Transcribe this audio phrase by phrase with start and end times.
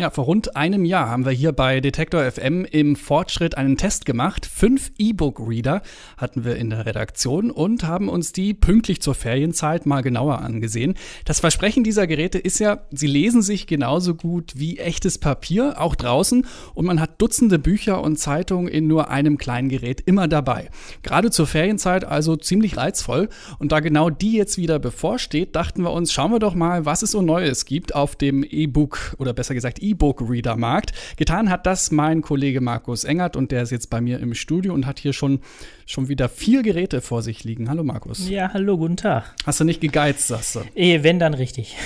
[0.00, 4.06] Ja, vor rund einem Jahr haben wir hier bei Detektor FM im Fortschritt einen Test
[4.06, 4.46] gemacht.
[4.46, 5.82] Fünf E-Book-Reader
[6.16, 10.94] hatten wir in der Redaktion und haben uns die pünktlich zur Ferienzeit mal genauer angesehen.
[11.26, 15.94] Das Versprechen dieser Geräte ist ja, sie lesen sich genauso gut wie echtes Papier, auch
[15.94, 20.70] draußen, und man hat Dutzende Bücher und Zeitungen in nur einem kleinen Gerät immer dabei.
[21.02, 23.28] Gerade zur Ferienzeit also ziemlich reizvoll.
[23.58, 27.02] Und da genau die jetzt wieder bevorsteht, dachten wir uns, schauen wir doch mal, was
[27.02, 30.92] es so Neues gibt auf dem E-Book oder besser gesagt e E-Book-Reader-Markt.
[31.16, 34.72] Getan hat das mein Kollege Markus Engert und der ist jetzt bei mir im Studio
[34.72, 35.40] und hat hier schon,
[35.86, 37.68] schon wieder vier Geräte vor sich liegen.
[37.68, 38.28] Hallo Markus.
[38.28, 39.34] Ja, hallo, guten Tag.
[39.44, 40.60] Hast du nicht gegeizt, sagst du?
[40.74, 41.76] Eh, wenn, dann richtig.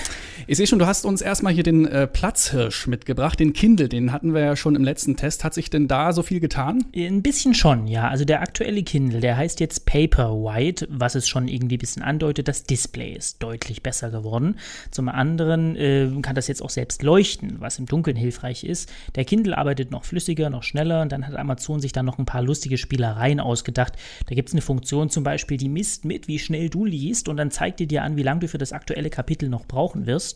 [0.47, 4.13] Ich sehe schon, du hast uns erstmal hier den äh, Platzhirsch mitgebracht, den Kindle, den
[4.13, 5.43] hatten wir ja schon im letzten Test.
[5.43, 6.85] Hat sich denn da so viel getan?
[6.95, 8.09] Ein bisschen schon, ja.
[8.09, 12.47] Also der aktuelle Kindle, der heißt jetzt Paperwhite, was es schon irgendwie ein bisschen andeutet.
[12.47, 14.57] Das Display ist deutlich besser geworden.
[14.91, 18.93] Zum anderen äh, kann das jetzt auch selbst leuchten, was im Dunkeln hilfreich ist.
[19.15, 22.27] Der Kindle arbeitet noch flüssiger, noch schneller und dann hat Amazon sich da noch ein
[22.27, 23.95] paar lustige Spielereien ausgedacht.
[24.27, 27.39] Da gibt es eine Funktion zum Beispiel, die misst mit, wie schnell du liest und
[27.39, 30.34] dann zeigt die dir an, wie lange du für das aktuelle Kapitel noch brauchen wirst.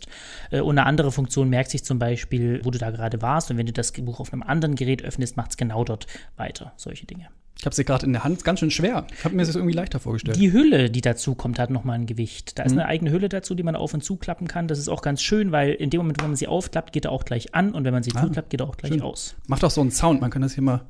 [0.51, 3.57] Äh, und eine andere Funktion merkt sich zum Beispiel, wo du da gerade warst und
[3.59, 6.73] wenn du das Buch auf einem anderen Gerät öffnest, macht es genau dort weiter.
[6.77, 7.29] Solche Dinge.
[7.59, 9.05] Ich habe sie gerade in der Hand, ganz schön schwer.
[9.13, 10.37] Ich habe mir das irgendwie leichter vorgestellt.
[10.37, 12.57] Die Hülle, die dazu kommt, hat nochmal ein Gewicht.
[12.57, 12.79] Da ist mhm.
[12.79, 14.69] eine eigene Hülle dazu, die man auf und zuklappen kann.
[14.69, 17.11] Das ist auch ganz schön, weil in dem Moment, wo man sie aufklappt, geht er
[17.11, 19.03] auch gleich an und wenn man sie ah, zuklappt, geht er auch gleich schön.
[19.03, 19.35] aus.
[19.49, 20.83] Macht auch so einen Sound, man kann das hier mal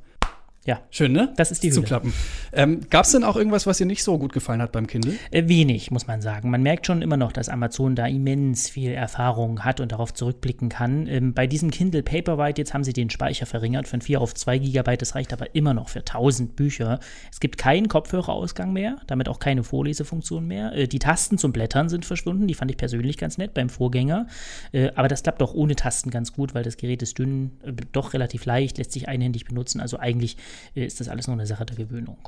[0.64, 0.82] ja.
[0.90, 1.32] Schön, ne?
[1.36, 1.76] Das ist die Hülle.
[1.76, 2.12] Zuklappen.
[2.52, 5.14] Ähm, Gab es denn auch irgendwas, was dir nicht so gut gefallen hat beim Kindle?
[5.30, 6.50] Äh, wenig, muss man sagen.
[6.50, 10.68] Man merkt schon immer noch, dass Amazon da immens viel Erfahrung hat und darauf zurückblicken
[10.68, 11.06] kann.
[11.06, 14.58] Ähm, bei diesem Kindle Paperwhite, jetzt haben sie den Speicher verringert von 4 auf 2
[14.58, 15.00] Gigabyte.
[15.00, 17.00] Das reicht aber immer noch für 1000 Bücher.
[17.32, 20.74] Es gibt keinen Kopfhörerausgang mehr, damit auch keine Vorlesefunktion mehr.
[20.74, 22.46] Äh, die Tasten zum Blättern sind verschwunden.
[22.46, 24.26] Die fand ich persönlich ganz nett beim Vorgänger.
[24.72, 27.72] Äh, aber das klappt auch ohne Tasten ganz gut, weil das Gerät ist dünn, äh,
[27.92, 29.80] doch relativ leicht, lässt sich einhändig benutzen.
[29.80, 30.36] Also eigentlich
[30.74, 32.18] ist das alles nur eine Sache der Gewöhnung.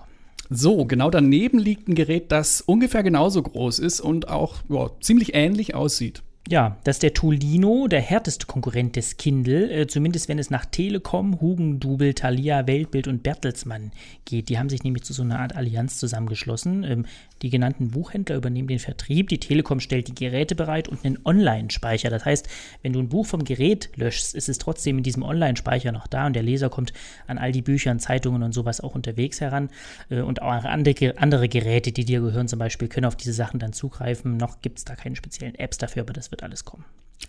[0.48, 5.34] So, genau daneben liegt ein Gerät, das ungefähr genauso groß ist und auch ja, ziemlich
[5.34, 6.22] ähnlich aussieht.
[6.48, 10.64] Ja, das ist der Toolino, der härteste Konkurrent des Kindle, äh, zumindest wenn es nach
[10.64, 13.92] Telekom, Hugendubel, Thalia, Weltbild und Bertelsmann
[14.24, 14.48] geht.
[14.48, 16.82] Die haben sich nämlich zu so einer Art Allianz zusammengeschlossen.
[16.82, 17.06] Ähm,
[17.42, 22.10] die genannten Buchhändler übernehmen den Vertrieb, die Telekom stellt die Geräte bereit und einen Online-Speicher.
[22.10, 22.48] Das heißt,
[22.82, 26.26] wenn du ein Buch vom Gerät löschst, ist es trotzdem in diesem Online-Speicher noch da
[26.26, 26.92] und der Leser kommt
[27.28, 29.68] an all die Bücher, Zeitungen und sowas auch unterwegs heran.
[30.08, 33.60] Äh, und auch andere, andere Geräte, die dir gehören zum Beispiel, können auf diese Sachen
[33.60, 34.36] dann zugreifen.
[34.36, 36.84] Noch gibt es da keine speziellen Apps dafür, aber das wird alles kommen.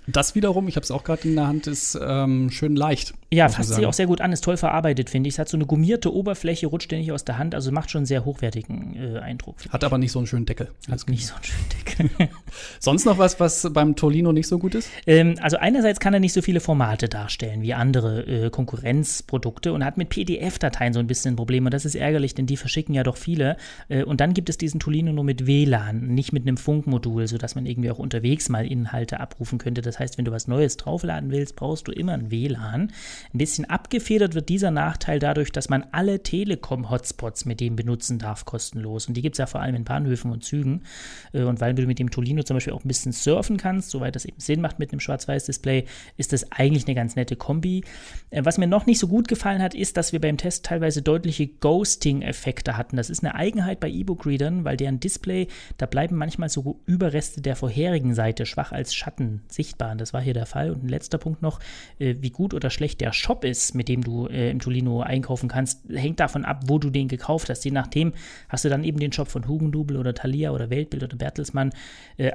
[0.08, 3.14] Das wiederum, ich habe es auch gerade in der Hand, ist ähm, schön leicht.
[3.34, 5.36] Ja, fasst sich auch sehr gut an, ist toll verarbeitet, finde ich.
[5.36, 8.06] Es hat so eine gummierte Oberfläche, rutscht ständig aus der Hand, also macht schon einen
[8.06, 9.58] sehr hochwertigen äh, Eindruck.
[9.70, 10.70] Hat aber nicht so einen schönen Deckel.
[10.90, 12.30] Hat nicht so einen schönen Deckel.
[12.80, 14.90] Sonst noch was, was beim Tolino nicht so gut ist?
[15.06, 19.86] Ähm, also einerseits kann er nicht so viele Formate darstellen wie andere äh, Konkurrenzprodukte und
[19.86, 21.70] hat mit PDF-Dateien so ein bisschen Probleme.
[21.70, 23.56] Das ist ärgerlich, denn die verschicken ja doch viele.
[23.88, 27.56] Äh, und dann gibt es diesen Tolino nur mit WLAN, nicht mit einem Funkmodul, sodass
[27.56, 29.82] man irgendwie auch unterwegs mal Inhalte abrufen könnte.
[29.82, 32.92] Das heißt, wenn du was Neues draufladen willst, brauchst du immer ein WLAN.
[33.34, 38.44] Ein bisschen abgefedert wird dieser Nachteil dadurch, dass man alle Telekom-Hotspots mit dem benutzen darf,
[38.44, 39.08] kostenlos.
[39.08, 40.84] Und die gibt es ja vor allem in Bahnhöfen und Zügen.
[41.32, 44.16] Äh, und weil du mit dem Tolino zum Beispiel auch ein bisschen surfen kannst, soweit
[44.16, 45.86] das eben Sinn macht mit einem Schwarz-Weiß-Display,
[46.18, 47.84] ist das eigentlich eine ganz nette Kombi.
[48.30, 51.02] Äh, was mir noch nicht so gut gefallen hat, ist, dass wir beim Test teilweise
[51.02, 52.98] deutliche Ghosting-Effekte hatten.
[52.98, 55.48] Das ist eine Eigenheit bei E-Book-Readern, weil deren Display,
[55.78, 59.96] da bleiben manchmal so Überreste der vorherigen Seite schwach als Schatten sichtbar.
[59.96, 60.72] Das war hier der Fall.
[60.72, 61.60] Und ein letzter Punkt noch,
[62.00, 65.82] äh, wie gut oder schlecht der Shop ist, mit dem du im Tolino einkaufen kannst,
[65.90, 67.64] hängt davon ab, wo du den gekauft hast.
[67.64, 68.14] Je nachdem
[68.50, 71.72] hast du dann eben den Shop von Hugendubel oder Thalia oder Weltbild oder Bertelsmann.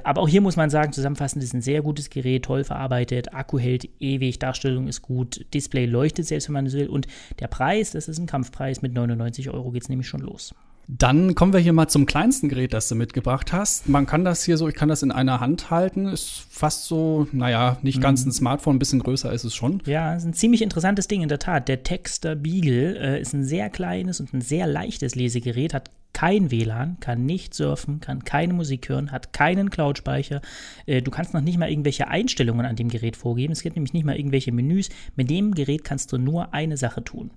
[0.05, 3.59] aber auch hier muss man sagen, zusammenfassend ist ein sehr gutes Gerät, toll verarbeitet, Akku
[3.59, 6.89] hält ewig, Darstellung ist gut, Display leuchtet selbst, wenn man es will.
[6.89, 7.07] Und
[7.41, 10.55] der Preis, das ist ein Kampfpreis, mit 99 Euro geht es nämlich schon los.
[10.89, 13.89] Dann kommen wir hier mal zum kleinsten Gerät, das du mitgebracht hast.
[13.89, 17.27] Man kann das hier so, ich kann das in einer Hand halten, ist fast so,
[17.33, 18.31] naja, nicht ganz mhm.
[18.31, 19.83] ein Smartphone, ein bisschen größer ist es schon.
[19.87, 21.67] Ja, ist ein ziemlich interessantes Ding in der Tat.
[21.69, 26.51] Der Texter Beagle äh, ist ein sehr kleines und ein sehr leichtes Lesegerät, hat kein
[26.51, 30.41] WLAN, kann nicht surfen, kann keine Musik hören, hat keinen Cloud-Speicher.
[30.87, 33.53] Äh, du kannst noch nicht mal irgendwelche Einstellungen an dem Gerät vorgeben.
[33.53, 34.89] Es gibt nämlich nicht mal irgendwelche Menüs.
[35.17, 37.33] Mit dem Gerät kannst du nur eine Sache tun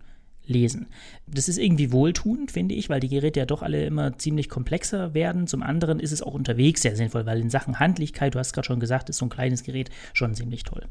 [0.49, 0.87] lesen.
[1.27, 5.13] Das ist irgendwie wohltuend, finde ich, weil die Geräte ja doch alle immer ziemlich komplexer
[5.13, 5.47] werden.
[5.47, 8.65] Zum anderen ist es auch unterwegs sehr sinnvoll, weil in Sachen Handlichkeit, du hast gerade
[8.65, 10.87] schon gesagt, ist so ein kleines Gerät schon ziemlich toll.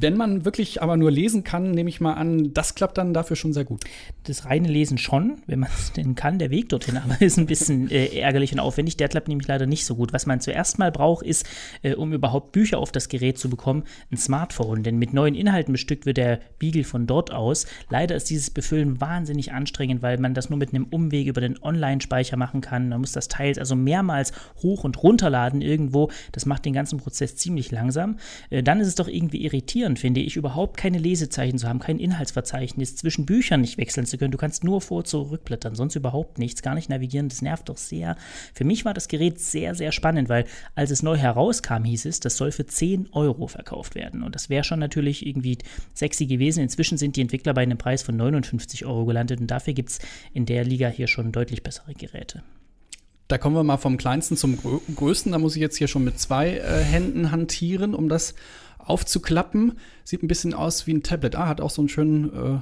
[0.00, 3.34] Wenn man wirklich aber nur lesen kann, nehme ich mal an, das klappt dann dafür
[3.34, 3.82] schon sehr gut.
[4.24, 6.38] Das reine Lesen schon, wenn man es denn kann.
[6.38, 8.96] Der Weg dorthin aber ist ein bisschen äh, ärgerlich und aufwendig.
[8.96, 10.12] Der klappt nämlich leider nicht so gut.
[10.12, 11.44] Was man zuerst mal braucht, ist,
[11.82, 13.82] äh, um überhaupt Bücher auf das Gerät zu bekommen,
[14.12, 14.84] ein Smartphone.
[14.84, 17.66] Denn mit neuen Inhalten bestückt wird der Beagle von dort aus.
[17.90, 21.60] Leider ist dieses Befüllen wahnsinnig anstrengend, weil man das nur mit einem Umweg über den
[21.60, 22.88] Online-Speicher machen kann.
[22.88, 24.32] Man muss das Teil also mehrmals
[24.62, 26.10] hoch und runterladen irgendwo.
[26.30, 28.18] Das macht den ganzen Prozess ziemlich langsam.
[28.50, 29.57] Äh, dann ist es doch irgendwie irritierend,
[29.96, 34.32] finde ich, überhaupt keine Lesezeichen zu haben, kein Inhaltsverzeichnis, zwischen Büchern nicht wechseln zu können.
[34.32, 37.28] Du kannst nur vor- zurückblättern, sonst überhaupt nichts, gar nicht navigieren.
[37.28, 38.16] Das nervt doch sehr.
[38.54, 40.44] Für mich war das Gerät sehr, sehr spannend, weil
[40.74, 44.22] als es neu herauskam, hieß es, das soll für 10 Euro verkauft werden.
[44.22, 45.58] Und das wäre schon natürlich irgendwie
[45.94, 46.62] sexy gewesen.
[46.62, 49.98] Inzwischen sind die Entwickler bei einem Preis von 59 Euro gelandet und dafür gibt es
[50.32, 52.42] in der Liga hier schon deutlich bessere Geräte.
[53.28, 54.58] Da kommen wir mal vom kleinsten zum
[54.96, 55.32] größten.
[55.32, 58.34] Da muss ich jetzt hier schon mit zwei äh, Händen hantieren, um das
[58.88, 59.78] aufzuklappen.
[60.04, 61.36] Sieht ein bisschen aus wie ein Tablet.
[61.36, 62.60] Ah, hat auch so einen schönen äh,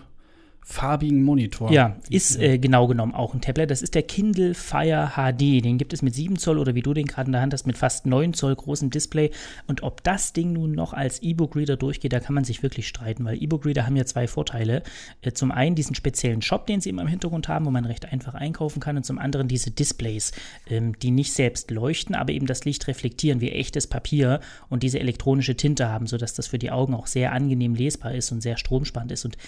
[0.68, 1.70] farbigen Monitor.
[1.70, 3.70] Ja, ist äh, genau genommen auch ein Tablet.
[3.70, 5.64] Das ist der Kindle Fire HD.
[5.64, 7.68] Den gibt es mit 7 Zoll oder wie du den gerade in der Hand hast,
[7.68, 9.30] mit fast 9 Zoll großem Display.
[9.68, 13.24] Und ob das Ding nun noch als E-Book-Reader durchgeht, da kann man sich wirklich streiten,
[13.24, 14.82] weil E-Book-Reader haben ja zwei Vorteile.
[15.22, 18.12] Äh, zum einen diesen speziellen Shop, den sie immer im Hintergrund haben, wo man recht
[18.12, 18.96] einfach einkaufen kann.
[18.96, 20.32] Und zum anderen diese Displays,
[20.68, 24.98] ähm, die nicht selbst leuchten, aber eben das Licht reflektieren wie echtes Papier und diese
[24.98, 28.56] elektronische Tinte haben, sodass das für die Augen auch sehr angenehm lesbar ist und sehr
[28.56, 29.24] stromsparend ist.
[29.24, 29.38] Und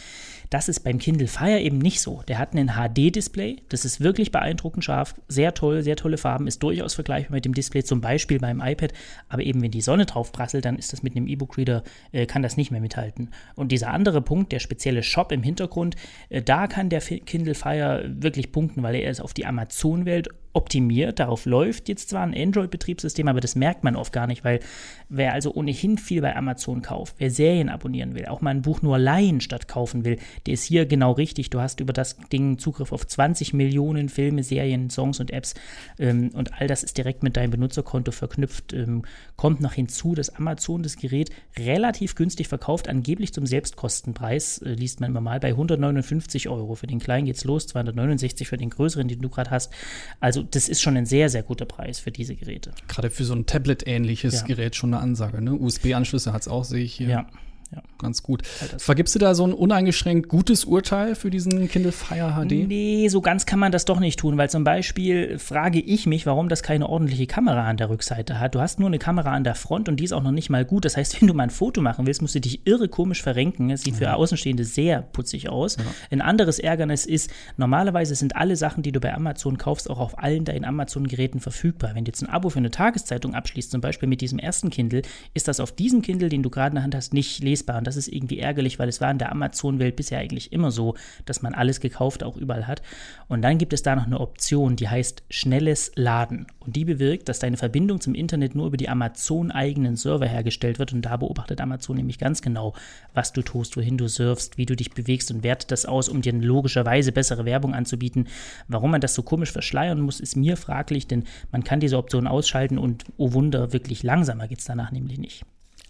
[0.50, 2.22] das ist beim Kindle Fire eben nicht so.
[2.28, 6.62] Der hat einen HD-Display, das ist wirklich beeindruckend scharf, sehr toll, sehr tolle Farben, ist
[6.62, 8.92] durchaus vergleichbar mit dem Display zum Beispiel beim iPad,
[9.28, 11.82] aber eben wenn die Sonne drauf prasselt, dann ist das mit einem E-Book-Reader,
[12.12, 13.30] äh, kann das nicht mehr mithalten.
[13.54, 15.96] Und dieser andere Punkt, der spezielle Shop im Hintergrund,
[16.28, 21.18] äh, da kann der Kindle Fire wirklich punkten, weil er ist auf die Amazon-Welt optimiert.
[21.18, 24.60] Darauf läuft jetzt zwar ein Android-Betriebssystem, aber das merkt man oft gar nicht, weil
[25.08, 28.82] wer also ohnehin viel bei Amazon kauft, wer Serien abonnieren will, auch mal ein Buch
[28.82, 31.50] nur leihen statt kaufen will, der ist hier genau richtig.
[31.50, 35.54] Du hast über das Ding Zugriff auf 20 Millionen Filme, Serien, Songs und Apps
[35.98, 38.72] ähm, und all das ist direkt mit deinem Benutzerkonto verknüpft.
[38.72, 39.02] Ähm,
[39.36, 45.00] kommt noch hinzu, dass Amazon das Gerät relativ günstig verkauft, angeblich zum Selbstkostenpreis, äh, liest
[45.00, 46.74] man immer mal, bei 159 Euro.
[46.74, 49.72] Für den kleinen geht's los, 269 für den größeren, den du gerade hast.
[50.20, 52.72] Also das ist schon ein sehr, sehr guter Preis für diese Geräte.
[52.88, 54.46] Gerade für so ein Tablet-ähnliches ja.
[54.46, 55.40] Gerät schon eine Ansage.
[55.42, 55.54] Ne?
[55.54, 57.08] USB-Anschlüsse hat es auch, sehe ich hier.
[57.08, 57.26] Ja.
[57.72, 57.82] Ja.
[57.98, 58.46] Ganz gut.
[58.78, 62.68] Vergibst du da so ein uneingeschränkt gutes Urteil für diesen Kindle Fire HD?
[62.68, 66.24] Nee, so ganz kann man das doch nicht tun, weil zum Beispiel frage ich mich,
[66.24, 68.54] warum das keine ordentliche Kamera an der Rückseite hat.
[68.54, 70.64] Du hast nur eine Kamera an der Front und die ist auch noch nicht mal
[70.64, 70.84] gut.
[70.84, 73.70] Das heißt, wenn du mal ein Foto machen willst, musst du dich irre komisch verrenken.
[73.70, 73.98] Es sieht ja.
[73.98, 75.76] für Außenstehende sehr putzig aus.
[75.76, 75.84] Ja.
[76.10, 80.18] Ein anderes Ärgernis ist, normalerweise sind alle Sachen, die du bei Amazon kaufst, auch auf
[80.18, 81.92] allen deinen Amazon-Geräten verfügbar.
[81.94, 85.02] Wenn du jetzt ein Abo für eine Tageszeitung abschließt, zum Beispiel mit diesem ersten Kindle,
[85.34, 87.78] ist das auf diesem Kindle, den du gerade in der Hand hast, nicht lesbar lesbar.
[87.78, 90.94] Und das ist irgendwie ärgerlich, weil es war in der Amazon-Welt bisher eigentlich immer so,
[91.24, 92.82] dass man alles gekauft auch überall hat.
[93.28, 96.46] Und dann gibt es da noch eine Option, die heißt schnelles Laden.
[96.60, 100.92] Und die bewirkt, dass deine Verbindung zum Internet nur über die Amazon-eigenen Server hergestellt wird.
[100.92, 102.74] Und da beobachtet Amazon nämlich ganz genau,
[103.14, 106.20] was du tust, wohin du surfst, wie du dich bewegst und wertet das aus, um
[106.20, 108.28] dir logischerweise bessere Werbung anzubieten.
[108.68, 112.26] Warum man das so komisch verschleiern muss, ist mir fraglich, denn man kann diese Option
[112.26, 115.44] ausschalten und, oh Wunder, wirklich langsamer geht es danach nämlich nicht.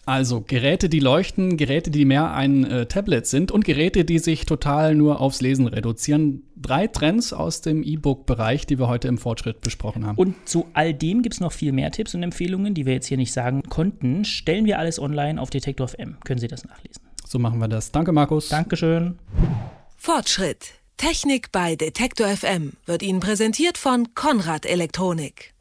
[0.09, 4.47] Also Geräte, die leuchten, Geräte, die mehr ein äh, Tablet sind und Geräte, die sich
[4.47, 6.45] total nur aufs Lesen reduzieren.
[6.57, 10.17] Drei Trends aus dem E-Book-Bereich, die wir heute im Fortschritt besprochen haben.
[10.17, 13.05] Und zu all dem gibt es noch viel mehr Tipps und Empfehlungen, die wir jetzt
[13.05, 14.25] hier nicht sagen konnten.
[14.25, 16.17] Stellen wir alles online auf Detektor FM.
[16.25, 17.03] Können Sie das nachlesen.
[17.27, 17.93] So machen wir das.
[17.93, 18.49] Danke, Markus.
[18.49, 19.19] Dankeschön.
[19.99, 20.73] Fortschritt.
[20.97, 25.53] Technik bei Detektor FM wird Ihnen präsentiert von Konrad Elektronik.